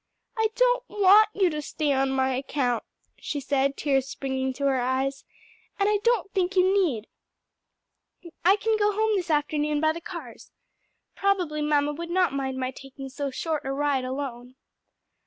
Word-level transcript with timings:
"I 0.35 0.47
don't 0.55 0.83
want 0.89 1.29
you 1.35 1.51
to 1.51 1.61
stay 1.61 1.93
on 1.93 2.09
my 2.09 2.33
account," 2.33 2.83
she 3.19 3.39
said, 3.39 3.77
tears 3.77 4.07
springing 4.07 4.51
to 4.53 4.63
her 4.65 4.81
eyes, 4.81 5.25
"and 5.79 5.87
I 5.87 5.99
don't 6.03 6.31
think 6.33 6.55
you 6.55 6.73
need. 6.73 7.05
I 8.43 8.55
can 8.55 8.77
go 8.79 8.93
home 8.93 9.11
this 9.15 9.29
afternoon 9.29 9.79
by 9.79 9.91
the 9.93 10.01
cars. 10.01 10.51
Probably 11.15 11.61
mamma 11.61 11.93
would 11.93 12.09
not 12.09 12.33
mind 12.33 12.57
my 12.57 12.71
taking 12.71 13.09
so 13.09 13.29
short 13.29 13.63
a 13.63 13.71
ride 13.71 14.03
alone." 14.03 14.55